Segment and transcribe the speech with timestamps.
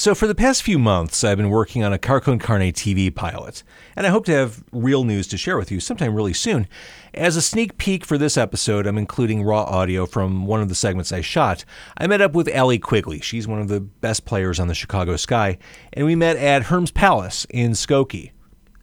[0.00, 3.14] So, for the past few months, I've been working on a Car Con Carne TV
[3.14, 3.62] pilot,
[3.94, 6.66] and I hope to have real news to share with you sometime really soon.
[7.12, 10.74] As a sneak peek for this episode, I'm including raw audio from one of the
[10.74, 11.66] segments I shot.
[11.98, 13.20] I met up with Allie Quigley.
[13.20, 15.58] She's one of the best players on the Chicago Sky,
[15.92, 18.30] and we met at Herms Palace in Skokie.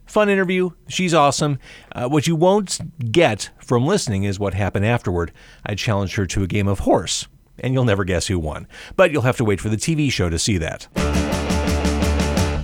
[0.06, 0.70] Fun interview.
[0.86, 1.58] She's awesome.
[1.90, 2.78] Uh, what you won't
[3.10, 5.32] get from listening is what happened afterward.
[5.66, 7.26] I challenged her to a game of horse
[7.60, 8.66] and you'll never guess who won.
[8.96, 10.88] But you'll have to wait for the TV show to see that.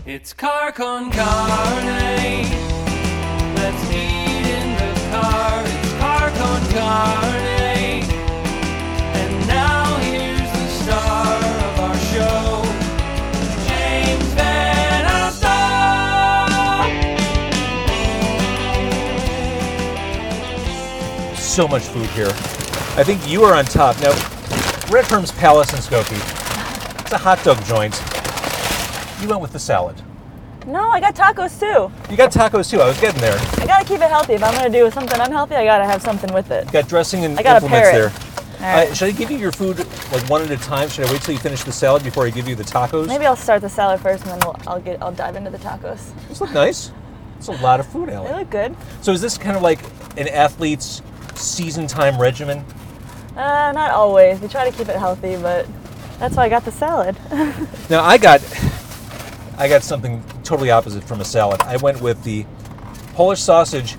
[0.06, 2.44] It's car con carne.
[3.56, 5.62] Let's eat in the car.
[5.64, 8.04] It's car con carne.
[9.14, 12.62] And now here's the star of our show,
[13.66, 14.84] James Van.
[21.36, 22.32] So much food here.
[22.96, 24.00] I think you are on top.
[24.00, 24.10] Now,
[24.94, 27.00] Red Herm's Palace in Skokie.
[27.00, 28.00] It's a hot dog joint.
[29.20, 30.00] You went with the salad.
[30.68, 31.92] No, I got tacos too.
[32.08, 32.80] You got tacos too.
[32.80, 33.36] I was getting there.
[33.60, 34.34] I gotta keep it healthy.
[34.34, 36.66] If I'm gonna do something unhealthy, I gotta have something with it.
[36.66, 38.06] You got dressing and I gotta implements pair there.
[38.06, 38.62] it.
[38.62, 38.88] All right.
[38.88, 39.78] Uh, should I give you your food
[40.12, 40.88] like one at a time?
[40.88, 43.08] Should I wait till you finish the salad before I give you the tacos?
[43.08, 45.58] Maybe I'll start the salad first, and then we'll, I'll get I'll dive into the
[45.58, 46.12] tacos.
[46.28, 46.92] These look nice.
[47.38, 48.76] It's a lot of food, They look good.
[49.02, 49.80] So is this kind of like
[50.16, 51.02] an athlete's
[51.34, 52.64] season time regimen?
[53.36, 54.40] Uh, not always.
[54.40, 55.66] We try to keep it healthy, but
[56.18, 57.16] that's why I got the salad.
[57.90, 58.40] Now I got
[59.58, 61.60] I got something totally opposite from a salad.
[61.62, 62.46] I went with the
[63.14, 63.96] Polish sausage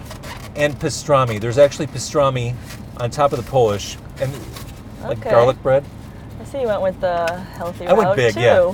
[0.56, 1.40] and pastrami.
[1.40, 2.56] There's actually pastrami
[2.98, 4.32] on top of the Polish and
[5.04, 5.30] like Okay.
[5.30, 5.86] garlic bread.
[6.42, 8.40] I see you went with the healthy I went route big, too.
[8.42, 8.72] yeah.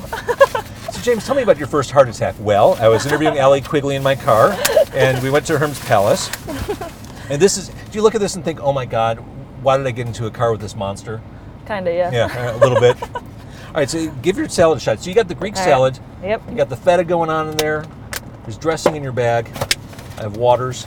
[0.91, 2.35] So James, tell me about your first heart attack.
[2.39, 4.55] Well, I was interviewing Allie Quigley in my car,
[4.93, 6.29] and we went to Herm's Palace.
[7.29, 7.69] And this is.
[7.69, 9.23] Do you look at this and think, "Oh my God,
[9.61, 11.21] why did I get into a car with this monster?"
[11.65, 12.11] Kinda, yeah.
[12.11, 13.01] Yeah, a little bit.
[13.13, 14.99] All right, so give your salad a shot.
[14.99, 15.69] So you got the Greek All right.
[15.69, 15.99] salad.
[16.21, 16.41] Yep.
[16.49, 17.85] You got the feta going on in there.
[18.43, 19.47] There's dressing in your bag.
[20.17, 20.85] I have waters.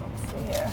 [0.00, 0.70] Let's see here.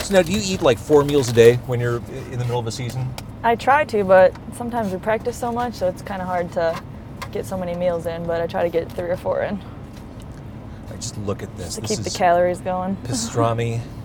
[0.00, 2.58] So now, do you eat like four meals a day when you're in the middle
[2.58, 3.08] of a season?
[3.44, 6.82] I try to, but sometimes we practice so much, so it's kind of hard to
[7.30, 8.26] get so many meals in.
[8.26, 9.62] But I try to get three or four in
[10.90, 11.76] I just look at this.
[11.76, 12.96] to this keep the calories going.
[13.04, 13.80] pastrami.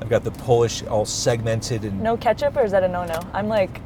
[0.00, 3.20] I've got the Polish all segmented and No ketchup, or is that a no-no?
[3.32, 3.80] I'm like,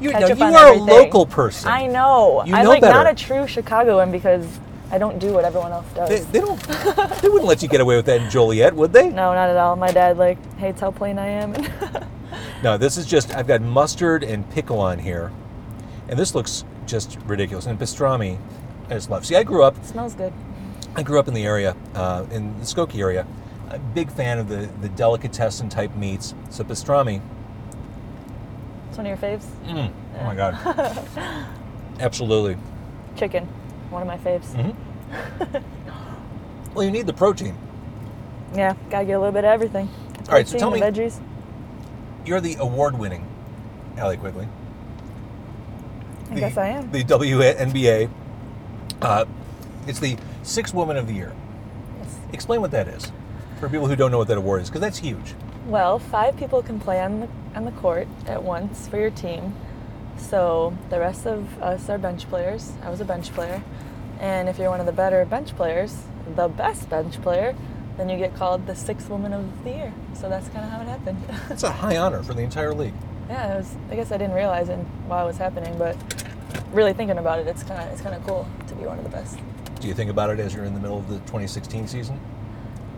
[0.00, 0.88] you, now, ketchup you on are everything.
[0.88, 1.68] a local person.
[1.68, 2.44] I know.
[2.44, 4.46] You I'm know like not a true Chicagoan because
[4.90, 6.08] I don't do what everyone else does.
[6.08, 6.60] They, they don't.
[7.22, 9.08] they wouldn't let you get away with that in Joliet, would they?
[9.08, 9.76] no, not at all.
[9.76, 11.54] My dad like hates how plain I am.
[12.62, 13.34] No, this is just.
[13.34, 15.32] I've got mustard and pickle on here,
[16.08, 17.66] and this looks just ridiculous.
[17.66, 18.38] And pastrami,
[18.88, 19.24] I just love.
[19.24, 19.82] See, I grew up.
[19.84, 20.32] smells good.
[20.94, 23.26] I grew up in the area, uh, in the Skokie area.
[23.70, 26.34] A big fan of the the delicatessen type meats.
[26.50, 27.20] So pastrami.
[28.88, 29.44] It's one of your faves.
[29.66, 31.46] Mm, oh my god.
[32.00, 32.56] Absolutely.
[33.16, 33.44] Chicken,
[33.90, 34.54] one of my faves.
[34.54, 35.56] Mm-hmm.
[36.74, 37.56] Well, you need the protein.
[38.54, 39.88] Yeah, gotta get a little bit of everything.
[40.28, 40.78] All right, so tell me.
[40.80, 41.20] veggies.
[42.24, 43.26] You're the award-winning
[43.96, 44.46] Allie Quigley.
[46.30, 46.92] I the, guess I am.
[46.92, 48.08] The WNBA.
[49.02, 49.24] Uh,
[49.88, 51.34] it's the Sixth Woman of the Year.
[52.00, 52.16] Yes.
[52.32, 53.10] Explain what that is
[53.58, 55.34] for people who don't know what that award is, because that's huge.
[55.66, 59.54] Well, five people can play on the on the court at once for your team.
[60.16, 62.72] So the rest of us are bench players.
[62.82, 63.62] I was a bench player,
[64.20, 66.02] and if you're one of the better bench players,
[66.34, 67.54] the best bench player,
[67.96, 69.94] then you get called the sixth woman of the year.
[70.14, 71.22] So that's kind of how it happened.
[71.48, 72.94] That's a high honor for the entire league.
[73.28, 73.74] yeah, was.
[73.90, 75.96] I guess I didn't realize it while it was happening, but
[76.72, 79.04] really thinking about it, it's kind of it's kind of cool to be one of
[79.04, 79.38] the best.
[79.80, 82.20] Do you think about it as you're in the middle of the 2016 season?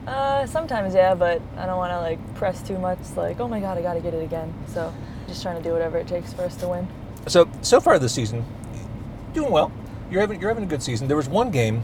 [0.06, 2.98] Uh, sometimes, yeah, but I don't want to like press too much.
[3.16, 4.52] Like, oh my god, I got to get it again.
[4.66, 4.92] So,
[5.28, 6.88] just trying to do whatever it takes for us to win.
[7.26, 8.44] So so far this season,
[9.34, 9.70] doing well.
[10.10, 11.06] You're having you're having a good season.
[11.06, 11.82] There was one game.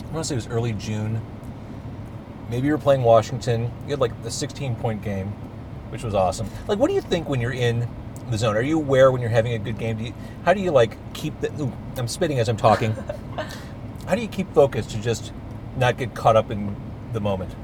[0.00, 1.20] I want to say it was early June.
[2.48, 3.70] Maybe you were playing Washington.
[3.84, 5.28] You had like a 16 point game,
[5.90, 6.48] which was awesome.
[6.66, 7.88] Like, what do you think when you're in
[8.28, 8.56] the zone?
[8.56, 9.98] Are you aware when you're having a good game?
[9.98, 10.14] Do you,
[10.44, 11.52] how do you like keep the?
[11.62, 12.92] Ooh, I'm spitting as I'm talking.
[14.06, 15.32] how do you keep focused to just
[15.76, 16.74] not get caught up in
[17.12, 17.54] the moment?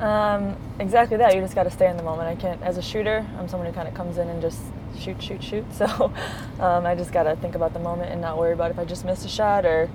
[0.00, 1.34] Um, exactly that.
[1.34, 2.28] You just got to stay in the moment.
[2.28, 4.60] I can't, as a shooter, I'm someone who kind of comes in and just
[4.98, 5.64] shoot, shoot, shoot.
[5.72, 6.12] So
[6.60, 8.84] um, I just got to think about the moment and not worry about if I
[8.84, 9.88] just missed a shot or,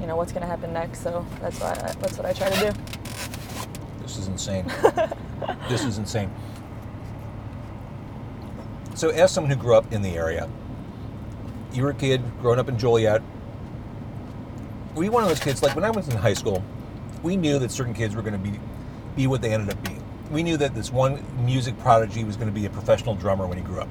[0.00, 1.02] you know, what's going to happen next.
[1.02, 2.82] So that's why I, that's what I try to do.
[4.02, 4.66] This is insane.
[5.68, 6.30] this is insane.
[8.94, 10.48] So, as someone who grew up in the area,
[11.72, 13.22] you were a kid growing up in Joliet.
[14.96, 15.62] Were you one of those kids?
[15.62, 16.64] Like when I was in high school,
[17.22, 18.58] we knew that certain kids were going to be
[19.16, 20.02] be what they ended up being.
[20.30, 23.58] We knew that this one music prodigy was going to be a professional drummer when
[23.58, 23.88] he grew up.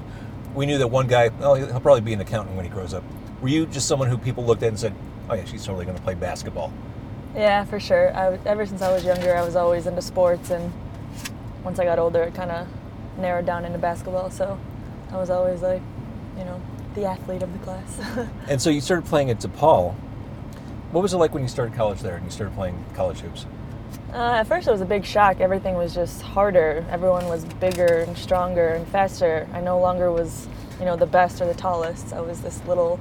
[0.54, 2.94] We knew that one guy, oh, well, he'll probably be an accountant when he grows
[2.94, 3.04] up.
[3.42, 4.94] Were you just someone who people looked at and said,
[5.28, 6.72] "Oh yeah, she's totally going to play basketball"?
[7.34, 8.16] Yeah, for sure.
[8.16, 10.72] I, ever since I was younger, I was always into sports, and
[11.62, 12.66] once I got older, it kind of
[13.18, 14.30] narrowed down into basketball.
[14.30, 14.58] So
[15.12, 15.82] I was always like,
[16.36, 16.60] you know,
[16.94, 18.00] the athlete of the class.
[18.48, 19.94] And so you started playing at DePaul.
[20.90, 23.44] What was it like when you started college there and you started playing college hoops?
[24.10, 25.38] Uh, at first, it was a big shock.
[25.38, 26.86] Everything was just harder.
[26.90, 29.46] Everyone was bigger and stronger and faster.
[29.52, 30.48] I no longer was,
[30.78, 32.14] you know, the best or the tallest.
[32.14, 32.98] I was this little,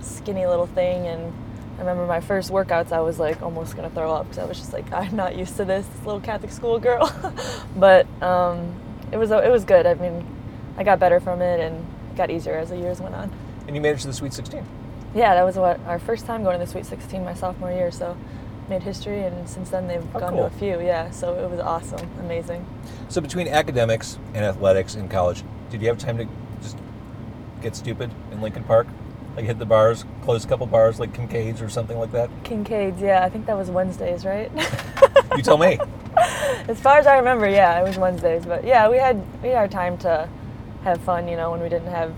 [0.00, 1.06] skinny little thing.
[1.06, 1.32] And
[1.76, 4.58] I remember my first workouts, I was like almost gonna throw up because I was
[4.58, 7.08] just like, I'm not used to this, this little Catholic school girl.
[7.76, 8.74] but um,
[9.12, 9.86] it was it was good.
[9.86, 10.26] I mean,
[10.76, 13.30] I got better from it and it got easier as the years went on.
[13.68, 14.66] And you made it to the Sweet 16.
[15.14, 17.90] Yeah, that was what our first time going to the Sweet 16 my sophomore year.
[17.90, 18.16] So
[18.68, 20.40] made history, and since then they've Oh, gone cool.
[20.40, 20.80] to a few.
[20.80, 22.66] Yeah, so it was awesome, amazing.
[23.08, 26.26] So between academics and athletics in college, did you have time to
[26.60, 26.76] just
[27.62, 28.86] get stupid in Lincoln Park?
[29.36, 32.28] Like hit the bars, close a couple bars like Kincade's or something like that?
[32.44, 34.50] Kincade's, yeah, I think that was Wednesdays, right?
[35.36, 35.78] You tell me.
[36.68, 38.44] as far as I remember, yeah, it was Wednesdays.
[38.44, 40.28] But yeah, we had we had our time to
[40.82, 42.12] have fun, you know, when we didn't have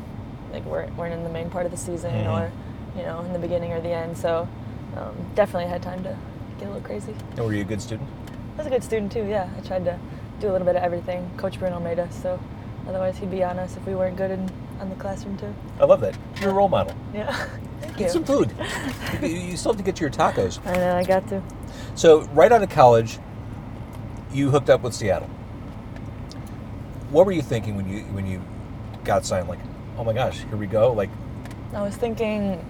[0.53, 2.31] like weren't, weren't in the main part of the season Mhm.
[2.33, 2.51] or
[2.97, 4.17] you know in the beginning or the end.
[4.17, 4.49] So
[4.97, 6.17] um, definitely had time to
[6.59, 7.15] get a little crazy.
[7.37, 8.09] And were you a good student?
[8.55, 9.25] I was a good student too.
[9.25, 9.99] Yeah, I tried to
[10.41, 11.31] do a little bit of everything.
[11.37, 12.41] Coach Bruno made us, so
[12.87, 14.51] otherwise he'd be on us if we weren't good in
[14.81, 15.55] on the classroom too.
[15.79, 16.17] I love that.
[16.41, 16.97] You're a role model.
[17.15, 17.33] Yeah,
[17.81, 18.55] thank Get some food.
[19.23, 20.65] you, you still have to get to your tacos.
[20.67, 21.43] I know I got to.
[21.95, 23.19] So right out of college,
[24.33, 25.29] you hooked up with Seattle.
[27.11, 28.43] What were you thinking when you when you
[29.05, 29.49] got signed?
[29.49, 29.59] Like,
[29.99, 30.93] oh my gosh, here we go.
[30.93, 31.11] Like,
[31.75, 32.65] I was thinking,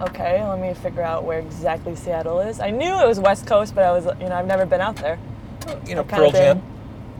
[0.00, 2.60] okay, let me figure out where exactly Seattle is.
[2.60, 4.96] I knew it was West Coast, but I was, you know, I've never been out
[4.96, 5.18] there.
[5.86, 6.62] you know, Pearl Jam.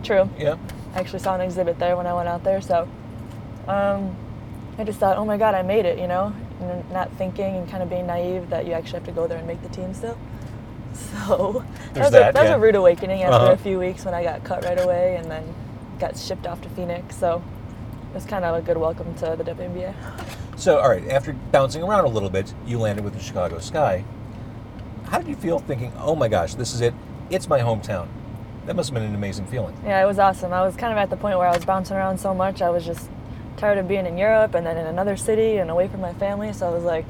[0.02, 0.28] True.
[0.38, 0.56] Yeah.
[0.94, 2.88] I actually saw an exhibit there when I went out there, so
[3.66, 4.16] um,
[4.78, 7.68] I just thought, oh my God, I made it, you know, and not thinking and
[7.68, 9.92] kind of being naive that you actually have to go there and make the team
[9.94, 10.16] still.
[10.94, 13.52] So There's was, that, a, that was a rude awakening after Uh-huh.
[13.52, 15.44] a few weeks when I got cut right away and then
[16.00, 17.14] got shipped off to Phoenix.
[17.16, 17.42] So
[18.10, 19.94] it was kind of a good welcome to the WNBA.
[20.58, 24.04] So, all right, after bouncing around a little bit, you landed with the Chicago Sky.
[25.04, 26.92] How did you feel thinking, oh my gosh, this is it?
[27.30, 28.08] It's my hometown.
[28.66, 29.76] That must have been an amazing feeling.
[29.84, 30.52] Yeah, it was awesome.
[30.52, 32.60] I was kind of at the point where I was bouncing around so much.
[32.60, 33.08] I was just
[33.56, 36.52] tired of being in Europe and then in another city and away from my family.
[36.52, 37.06] So I was like,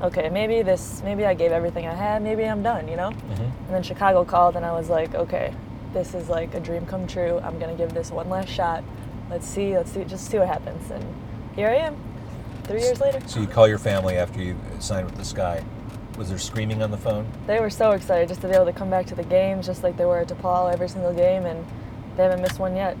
[0.00, 2.22] okay, maybe this, maybe I gave everything I had.
[2.22, 3.10] Maybe I'm done, you know?
[3.10, 3.42] Mm-hmm.
[3.42, 5.52] And then Chicago called and I was like, okay,
[5.92, 7.40] this is like a dream come true.
[7.42, 8.84] I'm going to give this one last shot.
[9.28, 10.88] Let's see, let's see, just see what happens.
[10.92, 11.04] And
[11.56, 11.96] here I am,
[12.64, 13.20] three years later.
[13.26, 15.64] So you call your family after you signed with the Sky.
[16.16, 17.26] Was there screaming on the phone?
[17.46, 19.82] They were so excited just to be able to come back to the games just
[19.82, 21.46] like they were at DePaul every single game.
[21.46, 21.64] And
[22.16, 22.96] they haven't missed one yet.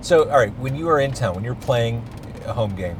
[0.00, 2.04] So, all right, when you are in town, when you're playing
[2.46, 2.96] a home game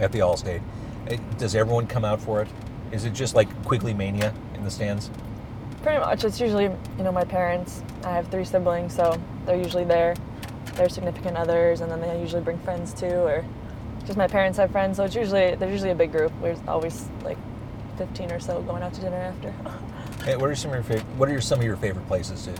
[0.00, 0.62] at the Allstate,
[1.08, 2.48] eh, does everyone come out for it?
[2.90, 5.10] Is it just like Quigley Mania in the stands?
[5.82, 6.24] Pretty much.
[6.24, 7.82] It's usually, you know, my parents.
[8.04, 10.16] I have three siblings, so they're usually there.
[10.74, 13.44] Their significant others, and then they usually bring friends too, or
[14.06, 14.96] just my parents have friends.
[14.96, 16.32] So it's usually there's usually a big group.
[16.40, 17.38] There's always like
[17.98, 19.54] 15 or so going out to dinner after.
[20.24, 22.54] Hey, what are some of your favorite, What are some of your favorite places to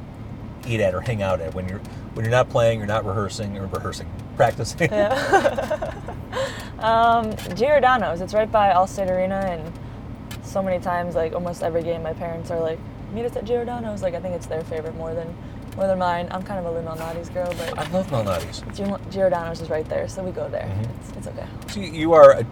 [0.68, 1.78] eat at or hang out at when you're
[2.12, 4.06] when you're not playing, you're not rehearsing or rehearsing,
[4.36, 4.92] practicing?
[6.80, 8.20] um, Giordano's.
[8.20, 9.72] It's right by Allstate Arena, and
[10.44, 12.78] so many times, like almost every game, my parents are like,
[13.14, 15.34] "Meet us at Giordano's." Like I think it's their favorite more than
[15.76, 16.28] than mine.
[16.30, 18.62] I'm kind of a Lou Malnati's girl, but I love Malnati's.
[18.76, 20.62] Gi- Giordano's is right there, so we go there.
[20.66, 20.88] Mhm.
[21.00, 21.46] It's, it's okay.
[21.68, 22.42] So you- are,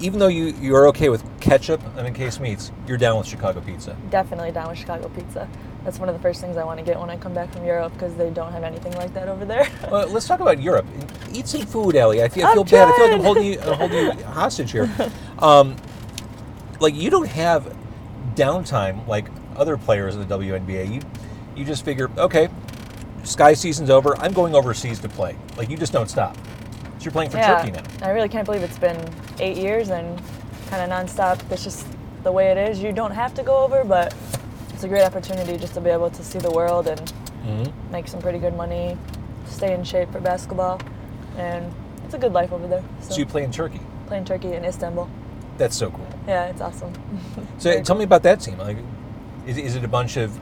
[0.00, 3.60] even though you you are okay with ketchup and encased meats, you're down with Chicago
[3.60, 3.96] pizza.
[4.10, 5.48] Definitely down with Chicago pizza.
[5.84, 7.64] That's one of the first things I want to get when I come back from
[7.64, 9.68] Europe because they don't have anything like that over there.
[9.90, 10.86] Well, let's talk about Europe.
[11.32, 12.22] Eat some food, Allie.
[12.22, 12.88] I feel, I feel bad.
[12.88, 14.88] I feel like I'm holding you, I'm holding you hostage here.
[15.40, 15.76] Um,
[16.80, 17.76] like you don't have
[18.34, 20.92] downtime like other players in the WNBA.
[20.94, 21.00] You
[21.56, 22.48] you just figure, okay,
[23.24, 24.16] sky season's over.
[24.18, 25.36] I'm going overseas to play.
[25.56, 26.36] Like you just don't stop.
[26.36, 28.06] So you're playing for yeah, Turkey now.
[28.06, 28.98] I really can't believe it's been
[29.38, 30.20] eight years and
[30.68, 31.38] kind of nonstop.
[31.48, 31.86] That's just
[32.22, 32.82] the way it is.
[32.82, 34.14] You don't have to go over, but
[34.70, 37.12] it's a great opportunity just to be able to see the world and
[37.44, 37.92] Mm-hmm.
[37.92, 38.96] make some pretty good money,
[39.44, 40.80] stay in shape for basketball,
[41.36, 41.70] and
[42.06, 42.82] it's a good life over there.
[43.02, 43.80] So, So you play in Turkey.
[44.06, 45.10] playing Turkey in Istanbul.
[45.58, 46.08] That's so cool.
[46.26, 46.90] Yeah, it's awesome.
[47.58, 47.96] So tell cool.
[47.96, 48.56] me about that team.
[48.56, 48.78] Like,
[49.46, 50.34] is, is it a bunch of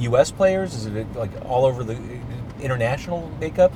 [0.00, 0.30] U.S.
[0.30, 0.74] players?
[0.74, 1.98] Is it like all over the
[2.60, 3.72] international makeup?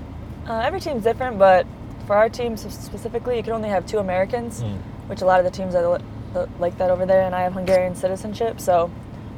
[0.46, 1.66] Uh, every team's different, but
[2.06, 4.78] for our team specifically, you can only have two Americans, Mm.
[5.08, 7.22] which a lot of the teams are li- li- like that over there.
[7.22, 8.90] And I have Hungarian citizenship, so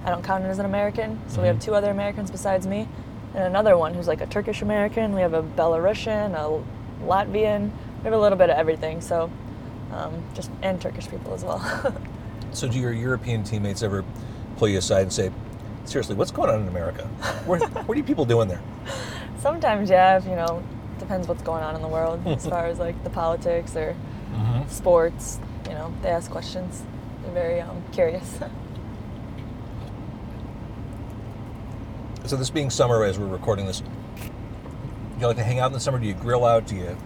[0.04, 1.18] I don't count it as an American.
[1.28, 1.62] So we have Mhm.
[1.64, 2.88] two other Americans besides me,
[3.34, 5.14] and another one who's like a Turkish American.
[5.14, 6.62] We have a Belarusian, a
[7.06, 7.70] Latvian.
[7.98, 9.00] We have a little bit of everything.
[9.00, 9.30] So
[9.92, 11.60] um, just and Turkish people as well.
[12.52, 14.04] So, do your European teammates ever
[14.58, 15.32] pull you aside and say,
[15.84, 17.04] seriously, what's going on in America?
[17.46, 18.62] What, what are you people doing there?
[19.38, 20.62] Sometimes, yeah, if, you know,
[20.98, 23.94] depends what's going on in the world as far as like the politics or
[24.68, 25.38] sports.
[25.66, 26.82] You know, they ask questions.
[27.22, 28.38] They're very um, curious.
[32.26, 33.86] So, this being summer as we're recording this, do
[35.20, 35.98] you like to hang out in the summer?
[35.98, 36.66] Do you grill out?
[36.66, 36.96] Do you, do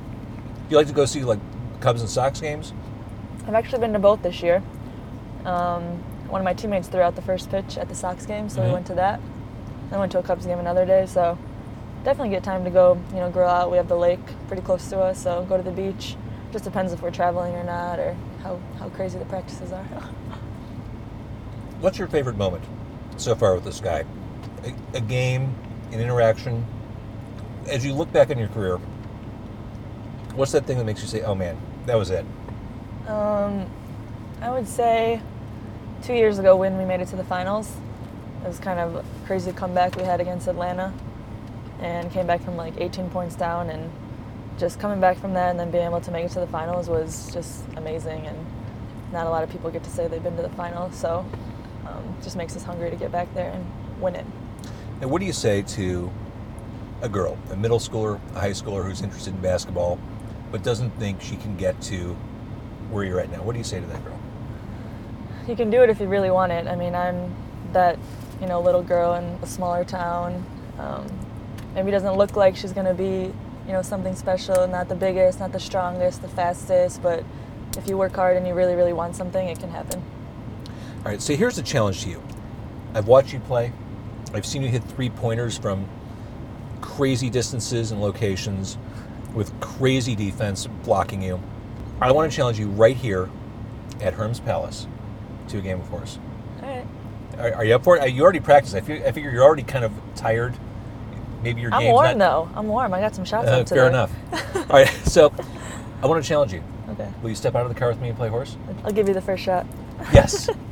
[0.71, 1.41] you like to go see like
[1.81, 2.73] Cubs and Sox games?
[3.45, 4.63] I've actually been to both this year.
[5.45, 8.61] Um, one of my teammates threw out the first pitch at the Sox game, so
[8.61, 8.67] Mhm.
[8.67, 9.21] we went to that.
[9.91, 11.39] Then went to a Cubs game another day, so
[12.05, 13.71] definitely get time to go, you know, grill out.
[13.71, 16.17] We have the lake pretty close to us, so go to the beach.
[16.53, 19.85] Just depends if we're traveling or not, or how, how crazy the practices are.
[21.81, 22.65] What's your favorite moment
[23.17, 24.05] so far with the Sky?
[24.65, 25.55] A, a game,
[25.93, 26.65] an interaction.
[27.71, 28.79] As you look back on your career,
[30.35, 31.57] what's that thing that makes you say, "Oh man,
[31.87, 32.25] that was it"?
[33.07, 33.67] Um,
[34.43, 35.21] I would say
[36.03, 37.77] two years ago when we made it to the finals,
[38.45, 40.93] it was kind of crazy comeback we had against Atlanta
[41.81, 43.91] and came back from like 18 points down and
[44.59, 46.89] just coming back from that and then being able to make it to the finals
[46.89, 48.47] was just amazing and
[49.13, 51.25] not a lot of people get to say they've been to the finals so
[51.87, 53.65] um, just makes us hungry to get back there and
[54.01, 54.27] win it.
[55.01, 56.11] And what do you say to
[57.03, 59.99] a girl, a middle schooler, a high schooler who's interested in basketball,
[60.51, 62.15] but doesn't think she can get to
[62.91, 63.43] where you're at now?
[63.43, 64.18] What do you say to that girl?
[65.49, 66.67] You can do it if you really want it.
[66.67, 67.35] I mean, I'm
[67.73, 67.99] that,
[68.39, 70.45] you know, little girl in a smaller town.
[70.79, 71.07] Um,
[71.75, 73.33] maybe doesn't look like she's to be,
[73.67, 77.25] you know, something special, not the biggest, not the strongest, the fastest, but
[77.79, 80.03] if you work hard and you really, really want something, it can happen.
[80.99, 82.23] All right, so here's the challenge to you.
[82.93, 83.73] I've watched you play.
[84.35, 85.89] I've seen you hit three pointers from
[86.83, 88.77] crazy distances and locations
[89.33, 91.41] with crazy defense blocking you.
[92.03, 93.31] I want to challenge you right here
[94.03, 94.87] at Herms Palace
[95.49, 96.19] to a game of horse.
[96.63, 96.87] All right.
[97.39, 98.03] Are, are you up for it?
[98.03, 98.75] Uh, You already practiced.
[98.75, 100.55] I, feel, I figure you're already kind of tired.
[101.43, 102.59] Maybe your I'm game's warm, not, though.
[102.59, 102.93] I'm warm.
[102.95, 103.81] I got some shots Uh, up today.
[103.81, 104.11] fair enough.
[104.57, 105.33] All right, so
[106.03, 106.63] I want to challenge you.
[106.91, 107.09] Okay.
[107.23, 108.57] Will you step out of the car with me and play horse?
[108.85, 109.67] I'll give you the first shot.
[110.13, 110.49] Yes.